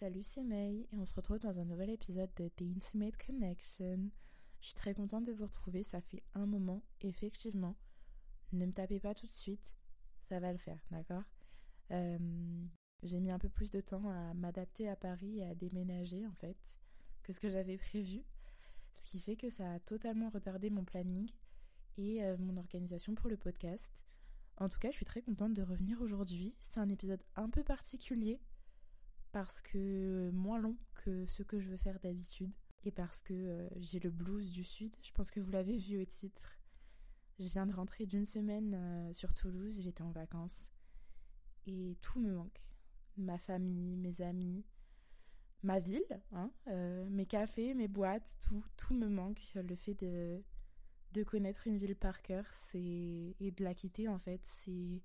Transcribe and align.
Salut, 0.00 0.22
c'est 0.22 0.42
May 0.42 0.88
et 0.90 0.96
on 0.96 1.04
se 1.04 1.12
retrouve 1.12 1.40
dans 1.40 1.58
un 1.58 1.64
nouvel 1.66 1.90
épisode 1.90 2.30
de 2.36 2.48
The 2.48 2.62
Intimate 2.62 3.18
Connection. 3.18 4.08
Je 4.62 4.66
suis 4.66 4.74
très 4.74 4.94
contente 4.94 5.26
de 5.26 5.32
vous 5.34 5.44
retrouver, 5.44 5.82
ça 5.82 6.00
fait 6.00 6.22
un 6.32 6.46
moment, 6.46 6.82
effectivement. 7.02 7.76
Ne 8.52 8.64
me 8.64 8.72
tapez 8.72 8.98
pas 8.98 9.14
tout 9.14 9.26
de 9.26 9.34
suite, 9.34 9.74
ça 10.22 10.40
va 10.40 10.52
le 10.52 10.58
faire, 10.58 10.82
d'accord? 10.90 11.24
Euh, 11.90 12.18
J'ai 13.02 13.20
mis 13.20 13.30
un 13.30 13.38
peu 13.38 13.50
plus 13.50 13.70
de 13.70 13.82
temps 13.82 14.08
à 14.08 14.32
m'adapter 14.32 14.88
à 14.88 14.96
Paris 14.96 15.40
et 15.40 15.44
à 15.44 15.54
déménager 15.54 16.26
en 16.26 16.34
fait 16.36 16.56
que 17.22 17.34
ce 17.34 17.40
que 17.40 17.50
j'avais 17.50 17.76
prévu, 17.76 18.24
ce 18.94 19.04
qui 19.04 19.20
fait 19.20 19.36
que 19.36 19.50
ça 19.50 19.70
a 19.70 19.80
totalement 19.80 20.30
retardé 20.30 20.70
mon 20.70 20.86
planning 20.86 21.30
et 21.98 22.24
euh, 22.24 22.38
mon 22.38 22.56
organisation 22.56 23.14
pour 23.14 23.28
le 23.28 23.36
podcast. 23.36 24.02
En 24.56 24.70
tout 24.70 24.78
cas, 24.78 24.90
je 24.90 24.96
suis 24.96 25.04
très 25.04 25.20
contente 25.20 25.52
de 25.52 25.62
revenir 25.62 26.00
aujourd'hui. 26.00 26.54
C'est 26.62 26.80
un 26.80 26.88
épisode 26.88 27.22
un 27.36 27.50
peu 27.50 27.62
particulier 27.62 28.40
parce 29.32 29.60
que 29.62 30.30
moins 30.32 30.58
long 30.58 30.76
que 30.94 31.26
ce 31.26 31.42
que 31.42 31.60
je 31.60 31.68
veux 31.68 31.76
faire 31.76 31.98
d'habitude 32.00 32.52
et 32.84 32.90
parce 32.90 33.20
que 33.20 33.34
euh, 33.34 33.68
j'ai 33.78 34.00
le 34.00 34.10
blues 34.10 34.50
du 34.52 34.64
sud. 34.64 34.96
Je 35.02 35.12
pense 35.12 35.30
que 35.30 35.40
vous 35.40 35.50
l'avez 35.50 35.76
vu 35.76 36.00
au 36.00 36.04
titre. 36.04 36.58
Je 37.38 37.48
viens 37.48 37.66
de 37.66 37.72
rentrer 37.72 38.06
d'une 38.06 38.26
semaine 38.26 38.74
euh, 38.74 39.12
sur 39.12 39.32
Toulouse, 39.34 39.80
j'étais 39.82 40.02
en 40.02 40.10
vacances 40.10 40.68
et 41.66 41.96
tout 42.00 42.20
me 42.20 42.32
manque. 42.34 42.66
Ma 43.16 43.38
famille, 43.38 43.96
mes 43.96 44.22
amis, 44.22 44.64
ma 45.62 45.78
ville, 45.78 46.20
hein, 46.32 46.50
euh, 46.68 47.08
mes 47.10 47.26
cafés, 47.26 47.74
mes 47.74 47.88
boîtes, 47.88 48.36
tout, 48.40 48.64
tout 48.76 48.94
me 48.94 49.08
manque. 49.08 49.42
Le 49.54 49.74
fait 49.76 49.94
de, 49.94 50.42
de 51.12 51.22
connaître 51.22 51.66
une 51.66 51.76
ville 51.76 51.96
par 51.96 52.22
cœur, 52.22 52.46
et 52.74 53.34
de 53.40 53.64
la 53.64 53.74
quitter 53.74 54.08
en 54.08 54.18
fait, 54.18 54.40
c'est 54.44 55.02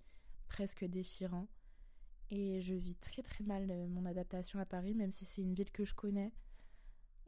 presque 0.48 0.85
déchirant. 0.85 1.48
Et 2.31 2.59
je 2.61 2.73
vis 2.73 2.95
très 2.95 3.21
très 3.21 3.43
mal 3.43 3.70
euh, 3.70 3.88
mon 3.88 4.05
adaptation 4.05 4.59
à 4.59 4.65
Paris, 4.65 4.95
même 4.95 5.11
si 5.11 5.25
c'est 5.25 5.41
une 5.41 5.53
ville 5.53 5.71
que 5.71 5.85
je 5.85 5.93
connais. 5.93 6.34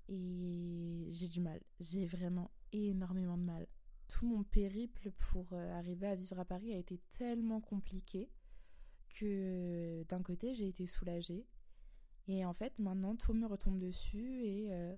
Et 0.09 1.05
j'ai 1.09 1.27
du 1.27 1.41
mal. 1.41 1.59
J'ai 1.79 2.05
vraiment 2.05 2.51
énormément 2.71 3.37
de 3.37 3.43
mal. 3.43 3.67
Tout 4.07 4.25
mon 4.25 4.43
périple 4.43 5.11
pour 5.11 5.53
euh, 5.53 5.77
arriver 5.77 6.07
à 6.07 6.15
vivre 6.15 6.39
à 6.39 6.45
Paris 6.45 6.73
a 6.73 6.77
été 6.77 6.99
tellement 7.09 7.61
compliqué 7.61 8.29
que 9.09 10.03
d'un 10.09 10.21
côté 10.21 10.53
j'ai 10.53 10.67
été 10.67 10.87
soulagée. 10.87 11.45
Et 12.27 12.45
en 12.45 12.53
fait 12.53 12.79
maintenant 12.79 13.15
tout 13.15 13.33
me 13.33 13.45
retombe 13.45 13.79
dessus 13.79 14.43
et 14.43 14.73
euh, 14.73 14.95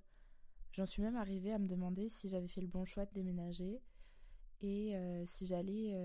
j'en 0.72 0.86
suis 0.86 1.02
même 1.02 1.16
arrivée 1.16 1.54
à 1.54 1.60
me 1.60 1.68
demander 1.68 2.08
si 2.10 2.30
j'avais 2.30 2.48
fait 2.48 2.62
le 2.62 2.68
bon 2.68 2.86
choix 2.86 3.06
de 3.06 3.14
déménager 3.14 3.82
et 4.62 4.94
si 5.26 5.46
j'allais 5.46 5.96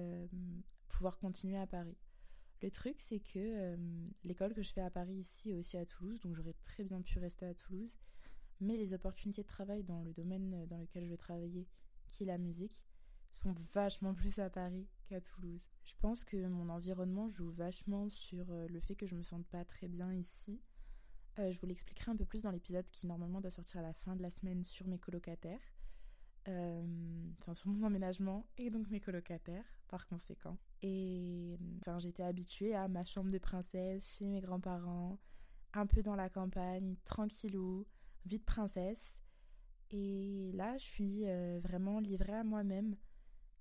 pouvoir 0.89 1.19
continuer 1.19 1.57
à 1.57 1.67
Paris. 1.67 1.97
Le 2.63 2.71
truc, 2.71 2.97
c'est 3.01 3.21
que 3.21 3.39
euh, 3.39 3.77
l'école 4.23 4.55
que 4.55 4.63
je 4.63 4.73
fais 4.73 4.81
à 4.81 4.91
Paris 4.91 5.17
ici 5.17 5.51
est 5.51 5.55
aussi 5.55 5.77
à 5.77 5.85
Toulouse, 5.85 6.21
donc 6.21 6.35
j'aurais 6.35 6.55
très 6.65 6.85
bien 6.85 7.03
pu 7.03 7.19
rester 7.19 7.47
à 7.47 7.55
Toulouse. 7.55 7.93
Mais 8.61 8.77
les 8.77 8.95
opportunités 8.95 9.43
de 9.43 9.47
travail 9.49 9.83
dans 9.83 10.03
le 10.03 10.13
domaine 10.13 10.55
euh, 10.55 10.67
dans 10.67 10.79
lequel 10.79 11.05
je 11.05 11.11
vais 11.11 11.17
travailler, 11.17 11.69
qui 12.07 12.23
est 12.23 12.27
la 12.27 12.39
musique, 12.39 12.85
sont 13.33 13.55
vachement 13.75 14.15
plus 14.15 14.39
à 14.39 14.49
Paris 14.49 14.89
qu'à 15.07 15.21
Toulouse. 15.21 15.67
Je 15.85 15.95
pense 16.01 16.25
que 16.25 16.47
mon 16.47 16.71
environnement 16.71 17.29
joue 17.29 17.51
vachement 17.51 18.09
sur 18.09 18.51
euh, 18.51 18.67
le 18.69 18.81
fait 18.81 18.95
que 18.95 19.07
je 19.07 19.15
me 19.15 19.23
sente 19.23 19.47
pas 19.47 19.65
très 19.65 19.89
bien 19.89 20.13
ici. 20.15 20.63
je 21.37 21.59
vous 21.59 21.67
l'expliquerai 21.67 22.13
un 22.13 22.17
peu 22.17 22.25
plus 22.25 22.43
dans 22.43 22.51
l'épisode 22.51 22.89
qui 22.91 23.07
normalement 23.07 23.41
doit 23.41 23.51
sortir 23.51 23.81
à 23.81 23.83
la 23.83 23.93
fin 23.93 24.17
de 24.17 24.23
la 24.23 24.31
semaine 24.31 24.65
sur 24.65 24.87
mes 24.87 24.99
colocataires. 24.99 25.75
Enfin 26.47 27.55
sur 27.55 27.69
mon 27.69 27.87
emménagement 27.87 28.47
et 28.59 28.71
donc 28.71 28.91
mes 28.91 29.01
colocataires 29.01 29.65
par 29.89 30.07
conséquent. 30.07 30.59
Et 30.83 31.57
enfin, 31.81 31.99
j'étais 31.99 32.23
habituée 32.23 32.75
à 32.75 32.89
ma 32.89 33.05
chambre 33.05 33.31
de 33.31 33.39
princesse 33.39 34.17
chez 34.19 34.27
mes 34.27 34.41
grands-parents, 34.41 35.19
un 35.73 35.87
peu 35.87 36.03
dans 36.03 36.17
la 36.17 36.29
campagne, 36.29 36.97
tranquillou, 37.05 37.87
vie 38.27 38.39
de 38.39 38.45
princesse. 38.45 39.23
Et 39.91 40.51
là, 40.55 40.77
je 40.79 40.85
suis 40.85 41.27
euh, 41.27 41.61
vraiment 41.63 42.01
livrée 42.01 42.35
à 42.35 42.45
moi-même. 42.45 42.97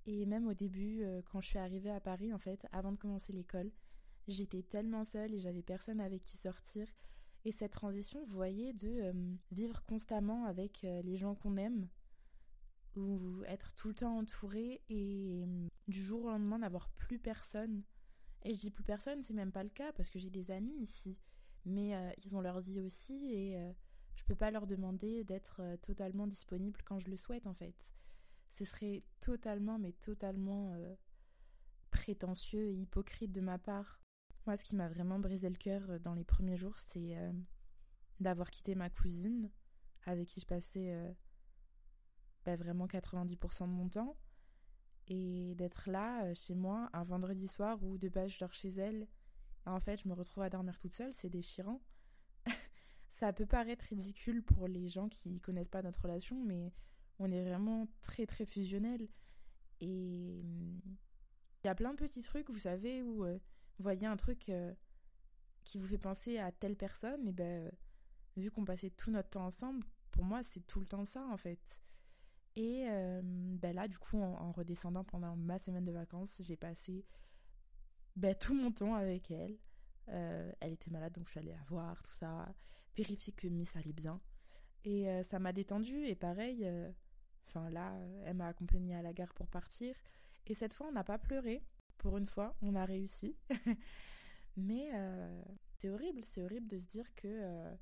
Et 0.05 0.25
même 0.25 0.47
au 0.47 0.53
début, 0.53 1.03
euh, 1.03 1.21
quand 1.31 1.41
je 1.41 1.47
suis 1.47 1.59
arrivée 1.59 1.91
à 1.91 1.99
Paris, 1.99 2.33
en 2.33 2.39
fait, 2.39 2.65
avant 2.71 2.91
de 2.91 2.97
commencer 2.97 3.31
l'école, 3.31 3.71
j'étais 4.27 4.63
tellement 4.63 5.05
seule 5.05 5.33
et 5.33 5.39
j'avais 5.39 5.63
personne 5.63 6.01
avec 6.01 6.23
qui 6.23 6.37
sortir. 6.37 6.87
Et 7.45 7.51
cette 7.51 7.73
transition, 7.73 8.23
vous 8.25 8.35
voyez, 8.35 8.73
de 8.73 9.01
euh, 9.01 9.13
vivre 9.51 9.83
constamment 9.83 10.45
avec 10.45 10.81
les 10.81 11.17
gens 11.17 11.35
qu'on 11.35 11.57
aime, 11.57 11.87
ou 12.95 13.43
être 13.45 13.73
tout 13.73 13.89
le 13.89 13.93
temps 13.93 14.17
entouré 14.17 14.81
et 14.89 15.41
hum, 15.43 15.67
du 15.87 16.01
jour 16.03 16.25
au 16.25 16.29
lendemain 16.29 16.59
n'avoir 16.59 16.89
plus 16.89 17.19
personne. 17.19 17.83
Et 18.43 18.53
je 18.53 18.59
dis 18.59 18.71
plus 18.71 18.83
personne, 18.83 19.23
c'est 19.23 19.33
même 19.33 19.51
pas 19.51 19.63
le 19.63 19.69
cas 19.69 19.93
parce 19.93 20.09
que 20.09 20.19
j'ai 20.19 20.29
des 20.29 20.51
amis 20.51 20.75
ici, 20.81 21.17
mais 21.65 21.95
euh, 21.95 22.11
ils 22.23 22.35
ont 22.35 22.41
leur 22.41 22.59
vie 22.59 22.81
aussi 22.81 23.31
et 23.31 23.57
euh, 23.57 23.71
je 24.15 24.23
peux 24.25 24.35
pas 24.35 24.51
leur 24.51 24.67
demander 24.67 25.23
d'être 25.23 25.61
euh, 25.61 25.77
totalement 25.77 26.27
disponible 26.27 26.81
quand 26.83 26.99
je 26.99 27.09
le 27.09 27.15
souhaite 27.15 27.47
en 27.47 27.53
fait. 27.53 27.89
Ce 28.49 28.65
serait 28.65 29.03
totalement, 29.19 29.79
mais 29.79 29.93
totalement 29.93 30.75
prétentieux 31.89 32.67
et 32.67 32.73
hypocrite 32.75 33.31
de 33.31 33.41
ma 33.41 33.57
part. 33.57 33.99
Moi, 34.45 34.55
ce 34.57 34.63
qui 34.63 34.75
m'a 34.75 34.89
vraiment 34.89 35.17
brisé 35.17 35.49
le 35.49 35.55
cœur 35.55 35.99
dans 36.01 36.13
les 36.13 36.23
premiers 36.23 36.55
jours, 36.55 36.77
c'est 36.77 37.15
d'avoir 38.19 38.51
quitté 38.51 38.75
ma 38.75 38.91
cousine 38.91 39.49
avec 40.05 40.27
qui 40.27 40.39
je 40.39 40.45
passais 40.45 41.15
bah, 42.45 42.55
vraiment 42.55 42.87
90% 42.87 43.61
de 43.61 43.73
mon 43.73 43.89
temps. 43.89 44.17
Et 45.07 45.55
d'être 45.55 45.89
là, 45.89 46.25
euh, 46.25 46.33
chez 46.35 46.55
moi, 46.55 46.89
un 46.93 47.03
vendredi 47.03 47.47
soir 47.47 47.83
où 47.83 47.97
de 47.97 48.09
base 48.09 48.31
je 48.31 48.39
dors 48.39 48.53
chez 48.53 48.69
elle, 48.69 49.07
en 49.65 49.79
fait 49.79 50.01
je 50.01 50.07
me 50.07 50.13
retrouve 50.13 50.43
à 50.43 50.49
dormir 50.49 50.77
toute 50.79 50.93
seule, 50.93 51.13
c'est 51.13 51.29
déchirant. 51.29 51.81
Ça 53.09 53.33
peut 53.33 53.45
paraître 53.45 53.85
ridicule 53.85 54.43
pour 54.43 54.67
les 54.67 54.87
gens 54.87 55.09
qui 55.09 55.39
connaissent 55.41 55.69
pas 55.69 55.81
notre 55.81 56.01
relation, 56.01 56.41
mais 56.43 56.71
on 57.19 57.31
est 57.31 57.43
vraiment 57.43 57.87
très 58.01 58.25
très 58.25 58.45
fusionnels. 58.45 59.07
Et 59.81 60.39
il 60.39 61.65
y 61.65 61.67
a 61.67 61.75
plein 61.75 61.91
de 61.91 61.97
petits 61.97 62.21
trucs, 62.21 62.49
vous 62.49 62.59
savez, 62.59 63.01
où 63.01 63.25
euh, 63.25 63.37
vous 63.77 63.83
voyez 63.83 64.07
un 64.07 64.17
truc 64.17 64.49
euh, 64.49 64.73
qui 65.63 65.77
vous 65.77 65.87
fait 65.87 65.97
penser 65.97 66.37
à 66.37 66.51
telle 66.51 66.77
personne, 66.77 67.27
et 67.27 67.33
ben 67.33 67.71
vu 68.37 68.51
qu'on 68.51 68.65
passait 68.65 68.89
tout 68.89 69.11
notre 69.11 69.31
temps 69.31 69.45
ensemble, 69.45 69.85
pour 70.11 70.23
moi 70.23 70.43
c'est 70.43 70.65
tout 70.65 70.79
le 70.79 70.85
temps 70.85 71.05
ça 71.05 71.25
en 71.27 71.37
fait. 71.37 71.82
Et 72.55 72.85
euh, 72.87 73.21
ben 73.23 73.75
là, 73.75 73.87
du 73.87 73.97
coup, 73.97 74.21
en, 74.21 74.51
redescendant 74.51 75.03
pendant 75.03 75.35
ma 75.35 75.57
semaine 75.57 75.85
de 75.85 75.91
vacances, 75.91 76.39
j'ai 76.41 76.55
passé 76.55 77.05
ben, 78.15 78.35
tout 78.35 78.53
mon 78.53 78.71
temps 78.71 78.93
avec 78.93 79.31
elle. 79.31 79.57
Euh, 80.09 80.51
elle 80.59 80.73
était 80.73 80.91
malade, 80.91 81.13
donc 81.13 81.25
je 81.25 81.31
suis 81.31 81.39
allée 81.39 81.53
la 81.53 81.63
voir, 81.67 82.01
tout 82.03 82.13
ça, 82.13 82.53
vérifier 82.95 83.33
que 83.33 83.47
Miss 83.47 83.75
allait 83.75 83.93
bien. 83.93 84.21
Et 84.83 85.09
euh, 85.09 85.23
ça 85.23 85.39
m'a 85.39 85.53
détendue, 85.53 86.05
et 86.05 86.15
pareil, 86.15 86.69
enfin 87.47 87.69
là, 87.69 87.95
elle 88.25 88.35
m'a 88.35 88.47
accompagnée 88.47 88.95
à 88.95 89.01
la 89.01 89.13
gare 89.13 89.33
pour 89.33 89.47
partir. 89.47 89.95
Et 90.45 90.53
cette 90.53 90.73
fois, 90.73 90.87
on 90.87 90.91
n'a 90.91 91.03
pas 91.03 91.17
pleuré. 91.17 91.63
Pour 91.97 92.17
une 92.17 92.27
fois, 92.27 92.55
on 92.61 92.75
a 92.75 92.85
réussi. 92.85 93.35
Mais 94.57 94.91
c'est 95.79 95.89
horrible, 95.89 96.21
c'est 96.25 96.43
horrible 96.43 96.67
de 96.67 96.77
se 96.77 96.87
dire 96.87 97.15
que 97.15 97.73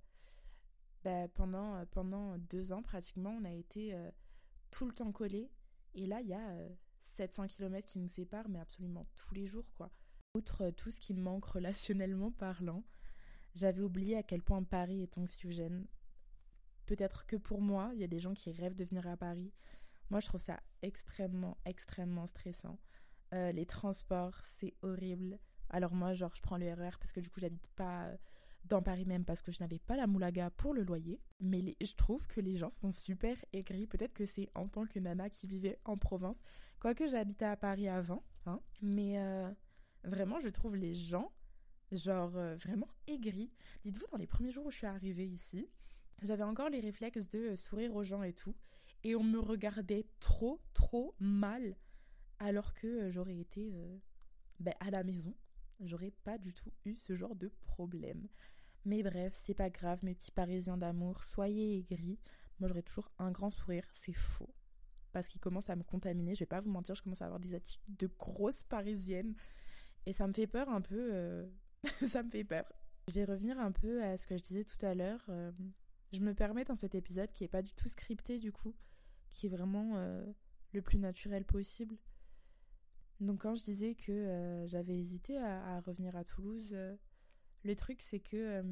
ben, 1.03 1.27
pendant, 1.29 1.85
pendant 1.87 2.37
deux 2.37 2.71
ans, 2.71 2.83
pratiquement, 2.83 3.31
on 3.31 3.43
a 3.43 3.51
été 3.51 3.95
tout 4.71 4.85
le 4.85 4.93
temps 4.93 5.11
collé 5.11 5.51
Et 5.93 6.05
là, 6.05 6.21
il 6.21 6.27
y 6.27 6.33
a 6.33 6.57
700 7.01 7.43
euh, 7.43 7.47
km 7.47 7.87
qui 7.87 7.99
nous 7.99 8.07
séparent, 8.07 8.49
mais 8.49 8.59
absolument 8.59 9.05
tous 9.15 9.33
les 9.33 9.45
jours, 9.45 9.71
quoi. 9.75 9.91
Outre 10.33 10.65
euh, 10.65 10.71
tout 10.71 10.89
ce 10.89 10.99
qui 10.99 11.13
me 11.13 11.21
manque 11.21 11.45
relationnellement 11.45 12.31
parlant, 12.31 12.83
j'avais 13.53 13.81
oublié 13.81 14.17
à 14.17 14.23
quel 14.23 14.41
point 14.41 14.63
Paris 14.63 15.03
est 15.03 15.17
anxiogène. 15.17 15.85
Peut-être 16.85 17.25
que 17.25 17.35
pour 17.35 17.61
moi, 17.61 17.91
il 17.93 17.99
y 17.99 18.03
a 18.03 18.07
des 18.07 18.19
gens 18.19 18.33
qui 18.33 18.51
rêvent 18.51 18.75
de 18.75 18.85
venir 18.85 19.07
à 19.07 19.17
Paris. 19.17 19.53
Moi, 20.09 20.19
je 20.19 20.27
trouve 20.27 20.41
ça 20.41 20.59
extrêmement, 20.81 21.57
extrêmement 21.65 22.27
stressant. 22.27 22.79
Euh, 23.33 23.51
les 23.51 23.65
transports, 23.65 24.41
c'est 24.43 24.73
horrible. 24.81 25.39
Alors 25.69 25.93
moi, 25.93 26.13
genre, 26.13 26.35
je 26.35 26.41
prends 26.41 26.57
le 26.57 26.73
RER 26.73 26.89
e 26.89 26.97
parce 26.99 27.11
que 27.11 27.21
du 27.21 27.29
coup, 27.29 27.39
j'habite 27.39 27.67
pas 27.75 28.11
dans 28.65 28.81
Paris 28.81 29.05
même 29.05 29.25
parce 29.25 29.41
que 29.41 29.51
je 29.51 29.59
n'avais 29.59 29.79
pas 29.79 29.95
la 29.95 30.07
moulaga 30.07 30.49
pour 30.51 30.73
le 30.73 30.83
loyer. 30.83 31.19
Mais 31.39 31.75
je 31.81 31.93
trouve 31.93 32.25
que 32.27 32.39
les 32.39 32.57
gens 32.57 32.69
sont 32.69 32.91
super 32.91 33.35
aigris. 33.53 33.87
Peut-être 33.87 34.13
que 34.13 34.25
c'est 34.25 34.49
en 34.55 34.67
tant 34.67 34.85
que 34.85 34.99
nana 34.99 35.29
qui 35.29 35.47
vivait 35.47 35.79
en 35.85 35.97
province. 35.97 36.41
Quoique 36.79 37.07
j'habitais 37.07 37.45
à 37.45 37.57
Paris 37.57 37.87
avant. 37.87 38.23
Hein. 38.45 38.59
Mais 38.81 39.19
euh, 39.19 39.49
vraiment, 40.03 40.39
je 40.39 40.49
trouve 40.49 40.75
les 40.75 40.93
gens, 40.93 41.31
genre, 41.91 42.35
euh, 42.35 42.55
vraiment 42.55 42.87
aigris. 43.07 43.51
Dites-vous, 43.83 44.07
dans 44.11 44.17
les 44.17 44.27
premiers 44.27 44.51
jours 44.51 44.65
où 44.65 44.71
je 44.71 44.77
suis 44.77 44.87
arrivée 44.87 45.27
ici, 45.27 45.67
j'avais 46.21 46.43
encore 46.43 46.69
les 46.69 46.79
réflexes 46.79 47.27
de 47.29 47.39
euh, 47.39 47.55
sourire 47.55 47.95
aux 47.95 48.03
gens 48.03 48.23
et 48.23 48.33
tout. 48.33 48.55
Et 49.03 49.15
on 49.15 49.23
me 49.23 49.39
regardait 49.39 50.05
trop, 50.19 50.61
trop 50.73 51.15
mal. 51.19 51.75
Alors 52.37 52.73
que 52.73 53.11
j'aurais 53.11 53.37
été 53.37 53.71
ben, 54.59 54.73
à 54.79 54.89
la 54.89 55.03
maison 55.03 55.35
j'aurais 55.83 56.13
pas 56.23 56.37
du 56.37 56.53
tout 56.53 56.71
eu 56.85 56.95
ce 56.95 57.15
genre 57.15 57.35
de 57.35 57.51
problème. 57.65 58.27
Mais 58.85 59.03
bref, 59.03 59.33
c'est 59.35 59.53
pas 59.53 59.69
grave, 59.69 59.99
mes 60.03 60.15
petits 60.15 60.31
parisiens 60.31 60.77
d'amour, 60.77 61.23
soyez 61.23 61.77
aigris. 61.77 62.19
Moi, 62.59 62.67
j'aurais 62.67 62.81
toujours 62.81 63.11
un 63.19 63.31
grand 63.31 63.51
sourire, 63.51 63.87
c'est 63.93 64.13
faux. 64.13 64.53
Parce 65.11 65.27
qu'il 65.27 65.41
commence 65.41 65.69
à 65.69 65.75
me 65.75 65.83
contaminer, 65.83 66.35
je 66.35 66.39
vais 66.41 66.47
pas 66.47 66.61
vous 66.61 66.71
mentir, 66.71 66.95
je 66.95 67.03
commence 67.03 67.21
à 67.21 67.25
avoir 67.25 67.39
des 67.39 67.53
attitudes 67.53 67.97
de 67.97 68.07
grosse 68.07 68.63
parisienne. 68.63 69.35
Et 70.05 70.13
ça 70.13 70.27
me 70.27 70.33
fait 70.33 70.47
peur 70.47 70.69
un 70.69 70.81
peu. 70.81 71.09
Euh, 71.13 71.47
ça 72.07 72.23
me 72.23 72.29
fait 72.29 72.43
peur. 72.43 72.65
Je 73.07 73.13
vais 73.13 73.25
revenir 73.25 73.59
un 73.59 73.71
peu 73.71 74.03
à 74.03 74.17
ce 74.17 74.25
que 74.25 74.37
je 74.37 74.43
disais 74.43 74.63
tout 74.63 74.83
à 74.85 74.95
l'heure. 74.95 75.23
Euh, 75.29 75.51
je 76.11 76.19
me 76.21 76.33
permets 76.33 76.65
dans 76.65 76.75
cet 76.75 76.95
épisode 76.95 77.31
qui 77.31 77.43
est 77.43 77.49
pas 77.49 77.61
du 77.61 77.73
tout 77.73 77.87
scripté 77.87 78.39
du 78.39 78.51
coup, 78.51 78.75
qui 79.31 79.47
est 79.47 79.49
vraiment 79.49 79.93
euh, 79.95 80.25
le 80.73 80.81
plus 80.81 80.97
naturel 80.97 81.45
possible. 81.45 81.97
Donc 83.21 83.43
quand 83.43 83.55
je 83.55 83.63
disais 83.63 83.95
que 83.95 84.11
euh, 84.11 84.67
j'avais 84.67 84.97
hésité 84.97 85.37
à, 85.37 85.79
revenir 85.81 86.15
à 86.17 86.23
Toulouse, 86.25 86.75
le 87.63 87.75
truc 87.75 88.01
c'est 88.01 88.19
que 88.19 88.63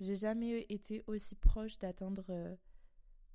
j'ai 0.00 0.16
jamais 0.16 0.66
été 0.68 1.02
aussi 1.06 1.34
proche 1.34 1.78
d'atteindre 1.78 2.58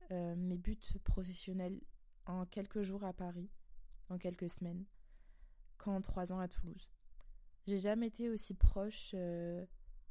mes 0.09 0.57
buts 0.57 0.77
professionnels 1.03 1.81
en 2.25 2.45
quelques 2.45 2.83
jours 2.83 3.03
à 3.03 3.13
Paris, 3.13 3.49
en 4.09 4.17
quelques 4.17 4.49
semaines, 4.49 4.85
qu'en 5.77 6.01
trois 6.01 6.31
ans 6.31 6.39
à 6.39 6.47
Toulouse. 6.47 6.89
J'ai 7.67 7.79
jamais 7.79 8.07
été 8.07 8.29
aussi 8.29 8.53
proche 8.53 9.11
euh, 9.13 9.65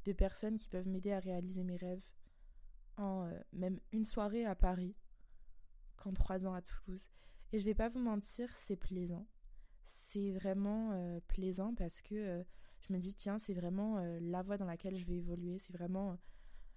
de 0.05 0.13
personnes 0.13 0.57
qui 0.57 0.69
peuvent 0.69 0.87
m'aider 0.87 1.11
à 1.11 1.19
réaliser 1.19 1.63
mes 1.63 1.75
rêves 1.75 2.01
en 2.97 3.25
euh, 3.25 3.39
même 3.53 3.79
une 3.91 4.05
soirée 4.05 4.45
à 4.45 4.55
Paris 4.55 4.95
qu'en 5.97 6.13
trois 6.13 6.47
ans 6.47 6.53
à 6.53 6.61
Toulouse. 6.61 7.07
Et 7.51 7.59
je 7.59 7.65
vais 7.65 7.75
pas 7.75 7.89
vous 7.89 7.99
mentir, 7.99 8.55
c'est 8.55 8.77
plaisant. 8.77 9.27
C'est 9.93 10.31
vraiment 10.31 10.91
euh, 10.93 11.19
plaisant 11.27 11.75
parce 11.75 12.01
que 12.01 12.43
je 12.79 12.93
me 12.93 12.97
dis 12.97 13.13
tiens, 13.13 13.37
c'est 13.37 13.53
vraiment 13.53 13.99
la 14.21 14.41
voie 14.41 14.57
dans 14.57 14.65
laquelle 14.65 14.97
je 14.97 15.05
vais 15.05 15.17
évoluer, 15.17 15.59
c'est 15.59 15.73
vraiment 15.73 16.17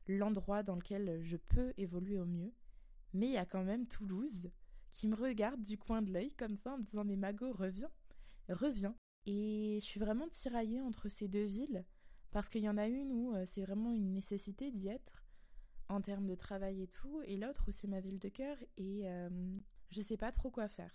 l'endroit 0.06 0.62
dans 0.62 0.74
lequel 0.74 1.22
je 1.22 1.36
peux 1.36 1.72
évoluer 1.78 2.18
au 2.18 2.26
mieux. 2.26 2.52
Mais 3.14 3.26
il 3.26 3.32
y 3.32 3.38
a 3.38 3.46
quand 3.46 3.64
même 3.64 3.86
Toulouse 3.86 4.50
qui 4.92 5.08
me 5.08 5.16
regarde 5.16 5.62
du 5.62 5.78
coin 5.78 6.02
de 6.02 6.12
l'œil 6.12 6.32
comme 6.34 6.56
ça 6.56 6.74
en 6.74 6.78
me 6.78 6.82
disant 6.82 7.04
mais 7.04 7.16
Mago 7.16 7.52
reviens, 7.52 7.90
reviens. 8.48 8.96
Et 9.26 9.78
je 9.80 9.86
suis 9.86 10.00
vraiment 10.00 10.28
tiraillée 10.28 10.80
entre 10.82 11.08
ces 11.08 11.28
deux 11.28 11.44
villes 11.44 11.84
parce 12.30 12.48
qu'il 12.48 12.62
y 12.62 12.68
en 12.68 12.76
a 12.76 12.88
une 12.88 13.12
où 13.12 13.34
euh, 13.34 13.44
c'est 13.46 13.62
vraiment 13.62 13.92
une 13.92 14.12
nécessité 14.12 14.70
d'y 14.70 14.88
être 14.88 15.24
en 15.88 16.00
termes 16.00 16.26
de 16.26 16.34
travail 16.34 16.82
et 16.82 16.88
tout, 16.88 17.22
et 17.26 17.36
l'autre 17.36 17.64
où 17.68 17.70
c'est 17.70 17.86
ma 17.86 18.00
ville 18.00 18.18
de 18.18 18.28
cœur 18.28 18.56
et 18.76 19.02
euh, 19.04 19.28
je 19.90 20.00
sais 20.00 20.16
pas 20.16 20.32
trop 20.32 20.50
quoi 20.50 20.68
faire. 20.68 20.92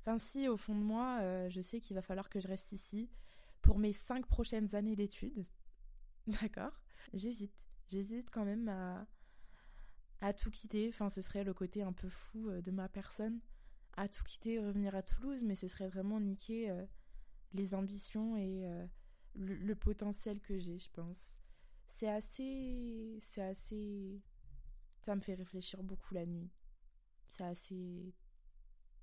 Enfin 0.00 0.18
si, 0.18 0.48
au 0.48 0.56
fond 0.56 0.74
de 0.74 0.82
moi, 0.82 1.18
euh, 1.20 1.48
je 1.50 1.60
sais 1.60 1.80
qu'il 1.80 1.94
va 1.94 2.02
falloir 2.02 2.28
que 2.28 2.40
je 2.40 2.48
reste 2.48 2.72
ici 2.72 3.10
pour 3.62 3.78
mes 3.78 3.92
cinq 3.92 4.26
prochaines 4.26 4.74
années 4.74 4.96
d'études. 4.96 5.46
D'accord? 6.26 6.72
J'hésite. 7.12 7.66
J'hésite 7.88 8.30
quand 8.30 8.44
même 8.44 8.68
à, 8.68 9.06
à 10.20 10.32
tout 10.32 10.50
quitter. 10.50 10.88
Enfin, 10.88 11.08
ce 11.08 11.20
serait 11.20 11.44
le 11.44 11.54
côté 11.54 11.82
un 11.82 11.92
peu 11.92 12.08
fou 12.08 12.50
de 12.50 12.70
ma 12.70 12.88
personne. 12.88 13.40
À 13.96 14.08
tout 14.08 14.22
quitter, 14.22 14.58
revenir 14.58 14.94
à 14.94 15.02
Toulouse, 15.02 15.42
mais 15.42 15.56
ce 15.56 15.66
serait 15.66 15.88
vraiment 15.88 16.20
niquer 16.20 16.86
les 17.52 17.74
ambitions 17.74 18.36
et 18.36 18.66
euh, 18.66 18.86
le, 19.34 19.74
potentiel 19.74 20.40
que 20.40 20.58
j'ai, 20.58 20.78
je 20.78 20.90
pense. 20.90 21.36
C'est 21.88 22.08
assez. 22.08 23.18
C'est 23.20 23.42
assez. 23.42 24.22
Ça 25.02 25.14
me 25.14 25.20
fait 25.20 25.34
réfléchir 25.34 25.82
beaucoup 25.82 26.14
la 26.14 26.26
nuit. 26.26 26.50
C'est 27.26 27.44
assez 27.44 28.14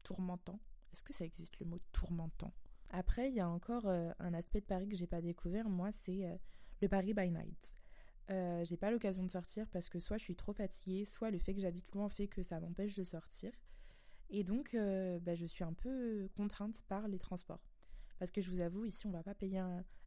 tourmentant. 0.04 0.60
Est-ce 0.98 1.04
que 1.04 1.14
ça 1.14 1.26
existe 1.26 1.60
le 1.60 1.68
mot 1.68 1.78
tourmentant? 1.92 2.52
Après, 2.90 3.30
il 3.30 3.36
y 3.36 3.40
a 3.40 3.48
encore 3.48 3.86
euh, 3.86 4.12
un 4.18 4.34
aspect 4.34 4.62
de 4.62 4.66
Paris 4.66 4.90
que 4.90 4.96
j'ai 4.96 5.06
pas 5.06 5.22
découvert. 5.22 5.70
Moi, 5.70 5.92
c'est 5.92 6.26
euh, 6.26 6.36
le 6.82 6.88
Paris 6.88 7.14
by 7.14 7.30
night. 7.30 7.78
j'ai 8.66 8.78
pas 8.78 8.90
l'occasion 8.90 9.24
de 9.24 9.30
sortir 9.30 9.68
parce 9.70 9.90
que 9.90 10.00
soit 10.00 10.18
je 10.18 10.24
suis 10.24 10.36
trop 10.36 10.54
fatiguée, 10.54 11.06
soit 11.06 11.30
le 11.30 11.38
fait 11.38 11.54
que 11.54 11.62
j'habite 11.62 11.92
loin 11.94 12.10
fait 12.10 12.28
que 12.28 12.42
ça 12.42 12.60
m'empêche 12.60 12.96
de 12.96 13.04
sortir. 13.04 13.52
Et 14.32 14.44
donc, 14.44 14.76
bah, 15.22 15.36
je 15.36 15.46
suis 15.46 15.64
un 15.64 15.74
peu 15.74 16.28
contrainte 16.36 16.82
par 16.88 17.08
les 17.08 17.20
transports. 17.20 17.70
Parce 18.18 18.32
que 18.32 18.42
je 18.42 18.50
vous 18.50 18.62
avoue, 18.62 18.86
ici, 18.86 19.06
on 19.06 19.12
va 19.12 19.22
pas 19.22 19.36
payer 19.36 19.60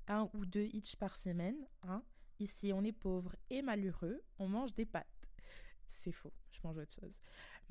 un, 0.09 0.31
ou 0.35 0.45
deux 0.45 0.65
each 0.73 0.97
par 0.97 1.17
semaine. 1.17 1.69
Hein. 1.85 2.03
Ici, 2.41 2.73
on 2.73 2.83
est 2.83 2.91
pauvre 2.91 3.37
et 3.49 3.63
malheureux, 3.63 4.25
on 4.41 4.49
mange 4.49 4.75
des 4.75 4.87
pâtes. 4.87 5.07
C'est 5.87 6.11
faux, 6.11 6.33
je 6.51 6.59
mange 6.65 6.79
autre 6.79 6.93
chose. 6.93 7.21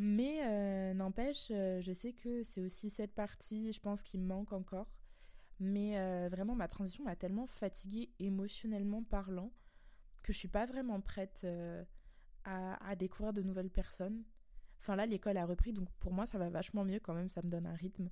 Mais 0.01 0.39
euh, 0.45 0.93
n'empêche, 0.93 1.49
euh, 1.51 1.81
je 1.81 1.91
sais 1.91 2.13
que 2.13 2.41
c'est 2.43 2.61
aussi 2.61 2.89
cette 2.89 3.13
partie, 3.13 3.73
je 3.73 3.81
pense, 3.81 4.01
qui 4.01 4.17
me 4.17 4.25
manque 4.25 4.53
encore. 4.53 4.87
Mais 5.59 5.99
euh, 5.99 6.29
vraiment, 6.31 6.55
ma 6.55 6.69
transition 6.69 7.03
m'a 7.03 7.17
tellement 7.17 7.47
fatiguée 7.47 8.09
émotionnellement 8.17 9.03
parlant 9.03 9.51
que 10.23 10.31
je 10.31 10.37
suis 10.37 10.47
pas 10.47 10.65
vraiment 10.65 11.01
prête 11.01 11.45
à, 12.45 12.95
découvrir 12.95 13.33
de 13.33 13.41
nouvelles 13.41 13.69
personnes. 13.69 14.23
Enfin 14.79 14.95
là, 14.95 15.05
l'école 15.05 15.35
a 15.35 15.45
repris, 15.45 15.73
donc 15.73 15.89
pour 15.99 16.13
moi, 16.13 16.25
ça 16.25 16.37
va 16.37 16.49
vachement 16.49 16.85
mieux 16.85 17.01
quand 17.01 17.13
même, 17.13 17.29
ça 17.29 17.41
me 17.41 17.49
donne 17.49 17.65
un 17.65 17.75
rythme. 17.75 18.09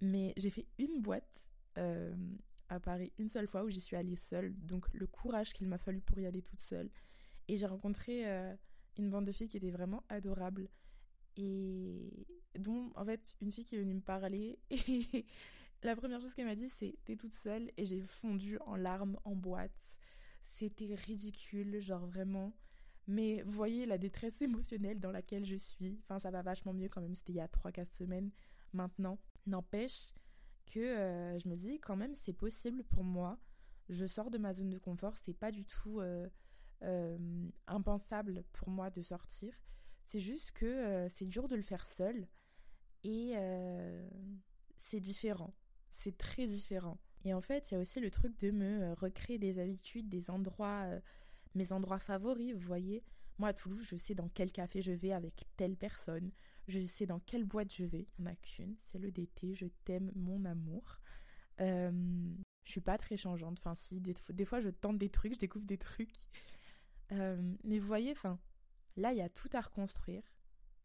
Mais 0.00 0.32
j'ai 0.38 0.48
fait 0.48 0.66
une 0.78 1.02
boîte 1.02 1.50
à 1.76 2.80
Paris 2.80 3.12
une 3.18 3.28
seule 3.28 3.46
fois 3.46 3.64
où 3.64 3.68
j'y 3.68 3.80
suis 3.80 3.96
allée 3.96 4.16
seule. 4.16 4.54
Donc 4.54 4.86
le 4.94 5.06
courage 5.06 5.52
qu'il 5.52 5.68
m'a 5.68 5.78
fallu 5.78 6.00
pour 6.00 6.18
y 6.18 6.26
aller 6.26 6.40
toute 6.40 6.60
seule. 6.60 6.88
Et 7.48 7.58
j'ai 7.58 7.66
rencontré 7.66 8.24
une 8.96 9.10
bande 9.10 9.26
de 9.26 9.32
filles 9.32 9.48
qui 9.48 9.58
étaient 9.58 9.70
vraiment 9.70 10.02
adorables. 10.08 10.70
Et 11.40 12.26
dont, 12.58 12.90
en 12.94 13.04
fait, 13.04 13.34
une 13.40 13.52
fille 13.52 13.64
qui 13.64 13.76
est 13.76 13.80
venue 13.80 13.94
me 13.94 14.00
parler. 14.00 14.58
Et 14.70 15.24
la 15.82 15.96
première 15.96 16.20
chose 16.20 16.34
qu'elle 16.34 16.46
m'a 16.46 16.56
dit, 16.56 16.68
c'est 16.68 16.96
T'es 17.04 17.16
toute 17.16 17.34
seule. 17.34 17.70
Et 17.76 17.84
j'ai 17.84 18.00
fondu 18.00 18.58
en 18.66 18.76
larmes 18.76 19.18
en 19.24 19.34
boîte. 19.34 19.98
C'était 20.42 20.94
ridicule, 20.94 21.80
genre 21.80 22.06
vraiment. 22.06 22.52
Mais 23.06 23.42
voyez 23.46 23.86
la 23.86 23.98
détresse 23.98 24.40
émotionnelle 24.42 25.00
dans 25.00 25.10
laquelle 25.10 25.44
je 25.44 25.56
suis. 25.56 26.00
Enfin, 26.04 26.18
ça 26.18 26.30
va 26.30 26.42
vachement 26.42 26.72
mieux 26.72 26.88
quand 26.88 27.00
même. 27.00 27.14
C'était 27.14 27.32
il 27.32 27.36
y 27.36 27.40
a 27.40 27.46
3-4 27.46 27.90
semaines 27.96 28.30
maintenant. 28.72 29.18
N'empêche, 29.46 30.12
que 30.70 30.80
euh, 30.80 31.38
je 31.38 31.48
me 31.48 31.56
dis 31.56 31.78
quand 31.80 31.96
même 31.96 32.14
c'est 32.14 32.32
possible 32.32 32.84
pour 32.84 33.04
moi. 33.04 33.38
Je 33.88 34.06
sors 34.06 34.30
de 34.30 34.38
ma 34.38 34.52
zone 34.52 34.70
de 34.70 34.78
confort, 34.78 35.16
c'est 35.18 35.34
pas 35.34 35.50
du 35.50 35.64
tout 35.64 36.00
euh, 36.00 36.28
euh, 36.82 37.48
impensable 37.66 38.44
pour 38.52 38.70
moi 38.70 38.90
de 38.90 39.02
sortir. 39.02 39.52
C'est 40.10 40.18
juste 40.18 40.50
que 40.50 41.06
c'est 41.08 41.26
dur 41.26 41.46
de 41.46 41.54
le 41.54 41.62
faire 41.62 41.86
seul 41.86 42.26
et 43.04 43.34
c'est 44.76 44.98
différent. 44.98 45.54
C'est 45.92 46.18
très 46.18 46.48
différent. 46.48 46.98
Et 47.24 47.32
en 47.32 47.40
fait, 47.40 47.70
il 47.70 47.74
y 47.74 47.76
a 47.76 47.80
aussi 47.80 48.00
le 48.00 48.10
truc 48.10 48.36
de 48.40 48.50
me 48.50 48.92
recréer 48.94 49.38
des 49.38 49.60
habitudes, 49.60 50.08
des 50.08 50.28
endroits, 50.28 50.84
mes 51.54 51.70
endroits 51.70 52.00
favoris, 52.00 52.54
vous 52.54 52.66
voyez. 52.66 53.04
Moi, 53.38 53.50
à 53.50 53.54
Toulouse, 53.54 53.86
je 53.88 53.96
sais 53.96 54.16
dans 54.16 54.28
quel 54.28 54.50
café 54.50 54.82
je 54.82 54.90
vais 54.90 55.12
avec 55.12 55.46
telle 55.56 55.76
personne. 55.76 56.32
Je 56.66 56.84
sais 56.86 57.06
dans 57.06 57.20
quelle 57.20 57.44
boîte 57.44 57.72
je 57.72 57.84
vais. 57.84 58.08
Il 58.18 58.24
n'y 58.24 58.28
en 58.28 58.32
a 58.32 58.34
qu'une, 58.34 58.74
c'est 58.82 58.98
le 58.98 59.12
DT. 59.12 59.54
Je 59.54 59.66
t'aime, 59.84 60.10
mon 60.16 60.44
amour. 60.44 60.98
Euh, 61.60 61.92
je 62.64 62.70
suis 62.72 62.80
pas 62.80 62.98
très 62.98 63.16
changeante. 63.16 63.58
Enfin, 63.58 63.76
si, 63.76 64.00
des, 64.00 64.44
fois, 64.44 64.60
je 64.60 64.70
tente 64.70 64.98
des 64.98 65.08
trucs, 65.08 65.34
je 65.34 65.38
découvre 65.38 65.66
des 65.66 65.78
trucs. 65.78 66.12
Euh, 67.12 67.54
mais 67.62 67.78
vous 67.78 67.86
voyez, 67.86 68.10
enfin, 68.10 68.38
là, 68.96 69.12
il 69.12 69.18
y 69.18 69.22
a 69.22 69.28
tout 69.28 69.48
à 69.52 69.60
reconstruire. 69.60 70.22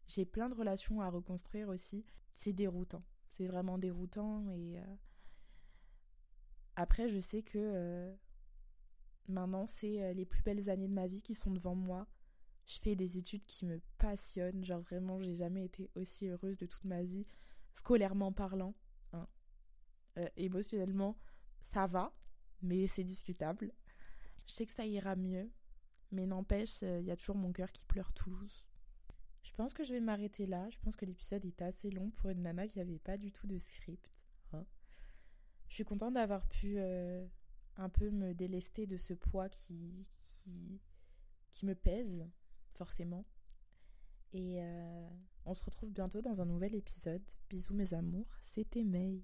J'ai 0.06 0.24
plein 0.24 0.48
de 0.48 0.54
relations 0.54 1.00
à 1.00 1.08
reconstruire 1.08 1.68
aussi. 1.68 2.04
C'est 2.32 2.52
déroutant. 2.52 3.02
C'est 3.28 3.46
vraiment 3.46 3.78
déroutant. 3.78 4.48
Et 4.50 4.78
euh, 4.78 4.96
après, 6.76 7.08
je 7.08 7.20
sais 7.20 7.42
que 7.42 7.58
euh, 7.58 8.14
maintenant, 9.28 9.66
c'est 9.66 10.14
les 10.14 10.24
plus 10.24 10.42
belles 10.42 10.70
années 10.70 10.88
de 10.88 10.94
ma 10.94 11.06
vie 11.06 11.22
qui 11.22 11.34
sont 11.34 11.50
devant 11.50 11.74
moi 11.74 12.06
je 12.66 12.78
fais 12.80 12.96
des 12.96 13.16
études 13.16 13.44
qui 13.46 13.64
me 13.64 13.80
passionnent. 13.98 14.64
Genre 14.64 14.80
vraiment, 14.80 15.20
j'ai 15.20 15.34
jamais 15.34 15.64
été 15.64 15.90
aussi 15.94 16.26
heureuse 16.26 16.58
de 16.58 16.66
toute 16.66 16.84
ma 16.84 17.02
vie, 17.02 17.26
scolairement 17.72 18.32
parlant. 18.32 18.74
Hein. 19.12 19.26
Euh, 20.18 20.28
émotionnellement, 20.36 21.16
ça 21.60 21.86
va, 21.86 22.12
mais 22.62 22.86
c'est 22.88 23.04
discutable. 23.04 23.72
Je 24.46 24.52
sais 24.52 24.66
que 24.66 24.72
ça 24.72 24.84
ira 24.84 25.16
mieux, 25.16 25.50
mais 26.12 26.26
n'empêche, 26.26 26.82
il 26.82 27.04
y 27.04 27.10
a 27.10 27.16
toujours 27.16 27.36
mon 27.36 27.52
cœur 27.52 27.72
qui 27.72 27.84
pleure 27.84 28.12
Toulouse. 28.12 28.66
Je 29.46 29.52
pense 29.52 29.72
que 29.72 29.84
je 29.84 29.92
vais 29.92 30.00
m'arrêter 30.00 30.44
là. 30.44 30.68
Je 30.70 30.78
pense 30.80 30.96
que 30.96 31.04
l'épisode 31.04 31.44
était 31.44 31.64
assez 31.64 31.90
long 31.90 32.10
pour 32.10 32.30
une 32.30 32.42
nana 32.42 32.66
qui 32.66 32.78
n'avait 32.78 32.98
pas 32.98 33.16
du 33.16 33.30
tout 33.30 33.46
de 33.46 33.58
script. 33.58 34.26
Hein. 34.52 34.66
Je 35.68 35.74
suis 35.74 35.84
contente 35.84 36.14
d'avoir 36.14 36.46
pu 36.48 36.74
euh, 36.78 37.24
un 37.76 37.88
peu 37.88 38.10
me 38.10 38.34
délester 38.34 38.86
de 38.86 38.96
ce 38.96 39.14
poids 39.14 39.48
qui, 39.48 40.04
qui, 40.24 40.80
qui 41.52 41.64
me 41.64 41.74
pèse 41.74 42.28
forcément. 42.72 43.24
Et 44.32 44.60
euh, 44.60 45.08
on 45.44 45.54
se 45.54 45.64
retrouve 45.64 45.92
bientôt 45.92 46.20
dans 46.22 46.40
un 46.40 46.46
nouvel 46.46 46.74
épisode. 46.74 47.22
Bisous 47.48 47.74
mes 47.74 47.94
amours, 47.94 48.28
c'était 48.42 48.82
May. 48.82 49.22